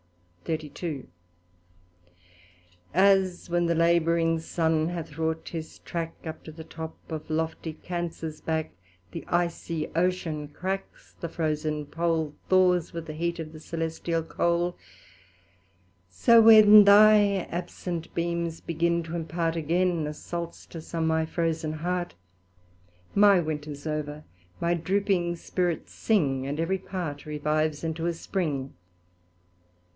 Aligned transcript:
As 2.93 3.49
when 3.51 3.67
the 3.67 3.75
labouring 3.75 4.39
Sun 4.39 4.89
hath 4.89 5.17
wrought 5.19 5.49
his 5.49 5.77
track 5.79 6.15
Up 6.25 6.43
to 6.43 6.51
the 6.51 6.63
top 6.65 6.97
of 7.11 7.29
lofty 7.29 7.71
Cancers 7.73 8.41
back, 8.41 8.71
The 9.11 9.21
ycie 9.29 9.89
Ocean 9.95 10.47
cracks, 10.49 11.13
the 11.19 11.29
frozen 11.29 11.85
pole 11.85 12.33
Thaws 12.49 12.91
with 12.93 13.05
the 13.05 13.13
heat 13.13 13.37
of 13.39 13.53
the 13.53 13.59
Celestial 13.61 14.23
coale; 14.23 14.75
So 16.09 16.41
when 16.41 16.83
thy 16.85 17.45
absent 17.51 18.13
beams 18.15 18.59
begin 18.59 19.03
t' 19.03 19.13
impart 19.13 19.55
Again 19.55 20.05
a 20.07 20.13
Solstice 20.15 20.93
on 20.95 21.05
my 21.07 21.27
frozen 21.27 21.73
heart, 21.73 22.15
My 23.15 23.39
winter 23.39 23.75
's 23.75 23.85
ov'r; 23.85 24.23
my 24.59 24.73
drooping 24.73 25.35
spirits 25.37 25.93
sing, 25.93 26.45
And 26.47 26.59
every 26.59 26.79
part 26.79 27.25
revives 27.27 27.83
into 27.83 28.07
a 28.07 28.13
Spring. 28.13 28.73